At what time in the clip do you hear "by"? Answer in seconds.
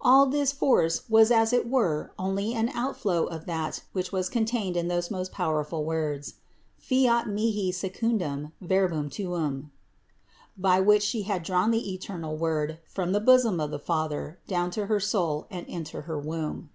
10.58-10.80